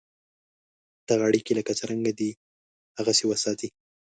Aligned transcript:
دغه 1.09 1.23
اړیکي 1.29 1.53
لکه 1.59 1.71
څرنګه 1.79 2.11
دي 2.19 2.31
هغسې 2.97 3.23
وساتې. 3.27 3.69